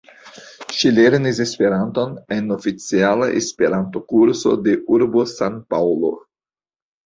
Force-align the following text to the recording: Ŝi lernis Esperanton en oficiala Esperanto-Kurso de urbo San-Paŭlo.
Ŝi 0.77 0.91
lernis 0.99 1.41
Esperanton 1.45 2.15
en 2.37 2.49
oficiala 2.57 3.29
Esperanto-Kurso 3.43 4.57
de 4.67 4.77
urbo 4.99 5.29
San-Paŭlo. 5.37 6.15